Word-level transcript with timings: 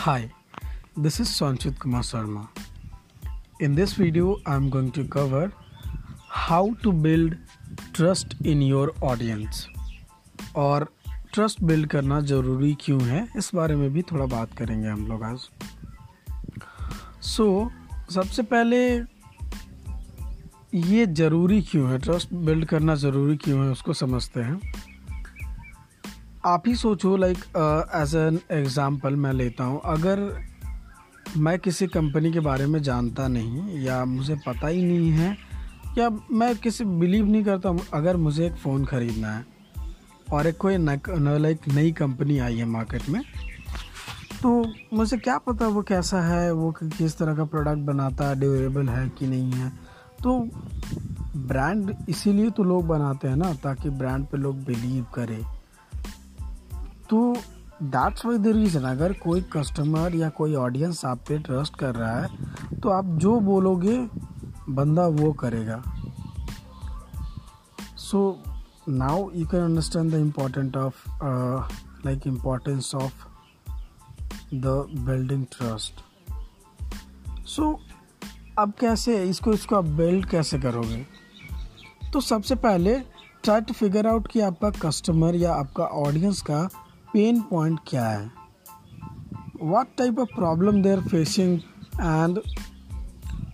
Hi, 0.00 0.30
this 0.96 1.18
is 1.18 1.28
Sanchit 1.28 1.76
Kumar 1.80 2.02
Sharma. 2.02 2.48
In 3.58 3.74
this 3.74 3.94
video, 3.94 4.36
I'm 4.46 4.70
going 4.70 4.92
to 4.92 5.02
cover 5.04 5.50
how 6.28 6.74
to 6.84 6.92
build 6.92 7.34
trust 7.92 8.36
in 8.44 8.62
your 8.62 8.92
audience 9.02 9.66
और 10.56 10.88
trust 11.34 11.62
build 11.62 11.86
करना 11.90 12.20
ज़रूरी 12.20 12.72
क्यों 12.80 13.00
है 13.02 13.26
इस 13.36 13.50
बारे 13.54 13.76
में 13.76 13.92
भी 13.92 14.02
थोड़ा 14.02 14.26
बात 14.36 14.56
करेंगे 14.58 14.88
हम 14.88 15.06
लोग 15.06 15.22
आज 15.22 15.48
सो 17.22 17.48
so, 17.64 18.12
सबसे 18.14 18.42
पहले 18.52 18.80
ये 20.88 21.06
ज़रूरी 21.06 21.60
क्यों 21.62 21.90
है 21.90 21.98
ट्रस्ट 21.98 22.34
बिल्ड 22.48 22.64
करना 22.64 22.94
ज़रूरी 23.06 23.36
क्यों 23.36 23.64
है 23.64 23.70
उसको 23.72 23.92
समझते 24.04 24.40
हैं 24.40 24.60
आप 26.46 26.62
ही 26.66 26.74
सोचो 26.76 27.16
लाइक 27.16 27.38
एज 27.96 28.14
एन 28.16 28.38
एग्ज़ाम्पल 28.52 29.16
मैं 29.16 29.32
लेता 29.32 29.64
हूँ, 29.64 29.80
अगर 29.84 30.20
मैं 31.36 31.58
किसी 31.58 31.86
कंपनी 31.86 32.32
के 32.32 32.40
बारे 32.40 32.66
में 32.66 32.80
जानता 32.82 33.26
नहीं, 33.28 33.80
या 33.80 34.04
मुझे 34.04 34.34
पता 34.46 34.66
ही 34.66 34.82
नहीं 34.82 35.10
है, 35.10 35.36
या 35.98 36.08
मैं 36.32 36.54
किसी 36.56 36.84
बिलीव 36.84 37.26
नहीं 37.26 37.42
करता 37.44 37.76
अगर 37.94 38.16
मुझे 38.16 38.46
एक 38.46 38.54
फ़ोन 38.54 38.84
ख़रीदना 38.84 39.32
है, 39.32 39.44
और 40.32 40.46
एक 40.46 40.56
कोई 40.56 40.76
लाइक 40.78 41.68
नई 41.68 41.92
कंपनी 41.92 42.38
आई 42.38 42.56
है 42.56 42.64
मार्केट 42.66 43.08
में 43.08 43.22
तो 44.42 44.64
मुझे 44.94 45.16
क्या 45.18 45.36
पता 45.40 45.68
वो 45.68 45.82
कैसा 45.82 46.20
है, 46.22 46.52
वो 46.52 46.72
किस 46.72 47.18
तरह 47.18 47.36
का 47.36 47.44
प्रोडक्ट 47.46 47.78
बनाता 47.84 48.28
है 48.28 48.40
ड्यूरेबल 48.40 48.88
है 48.88 49.08
कि 49.08 49.26
नहीं 49.26 49.52
है। 49.52 49.72
तो 50.22 50.40
ब्रांड 51.38 51.94
इसीलिए 52.08 52.50
तो 52.50 52.62
लोग 52.64 52.86
बनाते 52.86 53.28
हैं 53.28 53.36
ना, 53.36 53.52
ताकि 53.54 53.90
ब्रांड 53.90 54.26
पे 54.26 54.38
लोग 54.38 54.64
बिलीव 54.64 55.06
करें। 55.14 55.57
तो 57.10 57.36
दैट्स 57.82 58.24
वाई 58.26 58.38
द 58.38 58.46
रीज़न 58.46 58.84
अगर 58.84 59.12
कोई 59.12 59.40
कस्टमर 59.52 60.14
या 60.14 60.28
कोई 60.28 60.54
ऑडियंस 60.54 61.04
आप 61.04 61.18
पे 61.28 61.38
ट्रस्ट 61.38 61.76
कर 61.76 61.94
रहा 61.94 62.20
है 62.20 62.80
तो 62.80 62.88
आप 62.88 63.04
जो 63.16 63.38
बोलोगे, 63.40 63.96
बंदा 64.68 65.06
वो 65.06 65.32
करेगा। 65.32 65.82
So 67.98 68.20
now 68.88 69.30
you 69.34 69.46
can 69.46 69.60
understand 69.60 70.10
the 70.12 70.14
important 70.14 70.76
of 70.76 71.08
like 72.06 72.26
importance 72.26 72.94
of 72.94 73.24
the 74.54 74.86
building 75.06 75.44
trust 75.52 76.04
so 77.46 77.78
अब 78.58 78.72
कैसे, 78.80 79.22
इसको 79.24 79.52
इसको 79.52 79.76
आप 79.76 79.84
बिल्ड 79.84 80.26
कैसे 80.26 80.58
करोगे? 80.58 81.06
तो 82.12 82.20
सबसे 82.20 82.54
पहले 82.54 82.98
ट्राई 83.42 83.60
टू 83.60 83.74
फिगर 83.74 84.06
आउट 84.06 84.26
कि 84.26 84.40
आपका 84.40 84.70
कस्टमर 84.80 85.34
या 85.34 85.54
आपका 85.54 85.84
ऑडियंस 85.84 86.40
का 86.42 86.68
पेन 87.12 87.40
पॉइंट 87.40 87.80
क्या 87.86 88.08
है? 88.08 88.30
What 89.62 89.88
type 89.98 90.18
of 90.18 90.34
problem 90.34 90.82
they 90.82 90.92
are 90.92 91.00
facing 91.00 91.58
and 91.94 92.40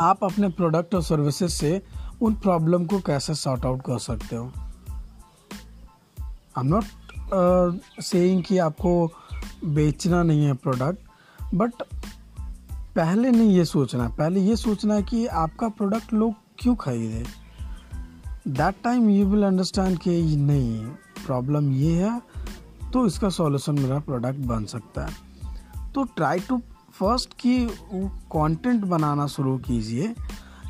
आप 0.00 0.24
अपने 0.24 0.48
प्रोडक्ट 0.48 0.94
और 0.94 1.02
सर्विसेज़ 1.02 1.52
से 1.52 1.82
उन 2.22 2.34
प्रॉब्लम 2.34 2.84
को 2.84 2.98
कैसे 3.00 3.34
सॉर्ट 3.34 3.64
आउट 3.66 3.80
कर 3.80 3.98
सकते 3.98 4.36
हो? 4.36 4.52
आई 6.58 6.60
एम 6.60 6.66
नॉट 6.66 6.84
सेइंग 8.02 8.42
कि 8.42 8.58
आपको 8.58 9.12
बेचना 9.64 10.22
नहीं 10.22 10.44
है 10.44 10.54
प्रोडक्ट 10.54 11.54
बट 11.54 11.82
पहले 12.96 13.30
नहीं 13.30 13.50
ये 13.50 13.64
सोचना 13.64 14.08
पहले 14.08 14.40
ये 14.40 14.56
सोचना 14.56 14.94
है 14.94 15.02
कि 15.02 15.26
आपका 15.26 15.68
प्रोडक्ट 15.68 16.12
लोग 16.12 16.34
क्यों 16.58 16.74
खरीदे? 16.76 17.24
That 18.48 18.74
time 18.84 19.08
you 19.10 19.26
will 19.26 19.44
understand 19.44 19.98
कि 19.98 20.36
नहीं 20.36 20.86
प्रॉब्लम 21.26 21.72
ये 21.72 21.92
है 21.94 22.29
तो 22.92 23.06
इसका 23.06 23.28
सॉल्यूशन 23.30 23.78
मेरा 23.78 23.98
प्रोडक्ट 24.00 24.38
बन 24.46 24.64
सकता 24.66 25.06
है। 25.06 25.12
तो 25.94 26.04
ट्राई 26.16 26.38
टू 26.38 26.60
फ़र्स्ट 26.92 27.34
की 27.40 27.56
कंटेंट 28.32 28.84
बनाना 28.84 29.26
शुरू 29.28 29.56
कीजिए, 29.58 30.14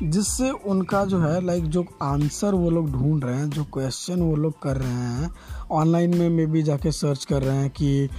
जिससे 0.03 0.49
उनका 0.51 1.03
जो 1.05 1.19
है 1.19 1.41
लाइक 1.45 1.65
जो 1.67 1.85
आंसर 2.03 2.53
वो 2.53 2.69
लोग 2.69 2.91
ढूंढ 2.91 3.23
रहे 3.23 3.35
हैं, 3.35 3.49
जो 3.49 3.63
क्वेश्चन 3.73 4.21
वो 4.21 4.35
लोग 4.35 4.61
कर 4.61 4.77
रहे 4.77 4.91
हैं। 4.91 5.31
ऑनलाइन 5.71 6.17
में 6.17 6.29
मे 6.29 6.45
भी 6.45 6.63
जाके 6.63 6.91
सर्च 6.91 7.25
कर 7.25 7.41
रहे 7.43 7.57
हैं 7.57 7.69
कि 7.71 8.09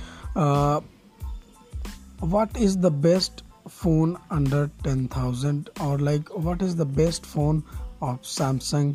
what 2.24 2.56
is 2.56 2.78
the 2.78 2.92
best 3.02 3.44
phone 3.70 4.16
under 4.32 4.66
ten 4.84 5.06
thousand 5.16 5.68
और 5.80 6.00
like 6.00 6.30
what 6.38 6.62
is 6.62 6.76
the 6.76 6.86
best 6.96 7.26
phone 7.26 7.62
of 8.02 8.26
Samsung 8.28 8.94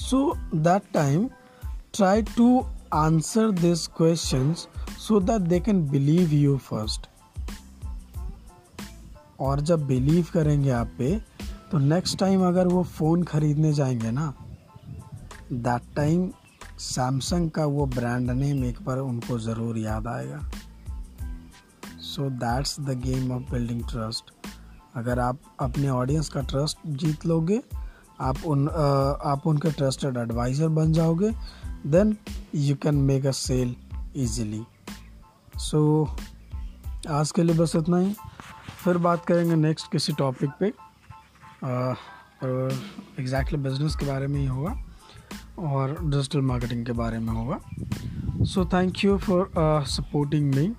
so 0.00 0.34
that 0.54 0.82
time 0.94 1.28
try 1.94 2.22
to 2.36 2.64
answer 2.92 3.52
these 3.52 3.86
questions 3.86 4.66
so 4.98 5.20
that 5.20 5.48
they 5.48 5.60
can 5.60 5.82
believe 5.90 6.32
you 6.32 6.58
first. 6.70 7.06
और 9.40 9.60
जब 9.60 9.86
believe 9.86 10.26
करेंगे 10.32 10.70
आप 10.70 10.90
पे 10.98 11.14
तो 11.70 11.78
next 11.78 12.18
time 12.18 12.46
अगर 12.46 12.68
वो 12.68 12.82
phone 12.84 13.22
ख़रीदने 13.24 13.72
जाएँगे 13.72 14.10
ना 14.10 14.32
दैट 15.52 15.82
टाइम 15.96 16.30
सैमसंग 16.78 17.50
का 17.50 17.64
वो 17.64 17.86
ब्रांड 17.86 18.30
नेम 18.30 18.64
एक 18.64 18.82
बार 18.82 18.98
उनको 18.98 19.38
ज़रूर 19.38 19.78
याद 19.78 20.06
आएगा। 20.06 20.40
So 22.00 22.30
that's 22.30 22.80
the 22.80 23.00
game 23.06 23.32
of 23.32 23.50
building 23.52 23.82
trust 23.82 24.32
अगर 24.94 25.18
आप 25.18 25.38
अपने 25.60 25.88
ऑडियंस 25.88 26.28
का 26.28 26.40
ट्रस्ट 26.40 26.78
जीत 26.86 27.26
लोगे 27.26 27.60
आप 28.20 28.44
उन 28.46 28.68
आप 28.68 29.46
उनके 29.46 29.70
ट्रस्टेड 29.72 30.16
एडवाइज़र 30.16 30.68
बन 30.78 30.92
जाओगे 30.92 31.30
then 31.86 32.16
you 32.54 32.76
can 32.82 32.94
make 33.10 33.26
a 33.26 33.30
sale 33.32 33.74
easily 34.16 34.62
so 35.60 35.80
आज 37.10 37.30
के 37.32 37.42
लिए 37.42 37.56
बस 37.56 37.76
इतना 37.76 37.98
ही। 37.98 38.14
फिर 38.84 38.98
बात 38.98 39.24
करेंगे 39.26 39.54
नेक्स्ट 39.56 39.90
किसी 39.92 40.12
टॉपिक 40.18 40.50
पे। 40.60 40.66
एग्जैक्टली 43.20 43.58
बिज़नेस 43.58 43.96
के 43.96 44.06
बारे 44.06 44.26
में 44.26 44.40
ही 44.40 44.46
होगा, 44.46 44.74
और 45.58 45.96
डिजिटल 46.02 46.40
मार्केटिंग 46.42 46.84
के 46.86 46.92
बारे 46.92 47.18
में 47.18 47.32
होगा। 47.32 47.60
So 48.44 48.64
thank 48.72 49.04
you 49.04 49.18
for 49.18 49.50
supporting 49.88 50.54
me 50.54 50.72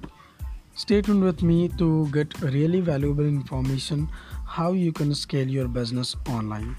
stay 0.82 0.98
with 1.08 1.42
me 1.48 1.56
to 1.80 1.88
get 2.12 2.36
really 2.44 2.80
valuable 2.82 3.26
information, 3.30 4.06
how 4.54 4.68
you 4.74 4.92
can 5.00 5.10
scale 5.22 5.50
your 5.56 5.66
business 5.78 6.14
online. 6.36 6.70